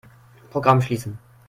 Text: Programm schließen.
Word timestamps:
Programm 0.49 0.81
schließen. 0.81 1.19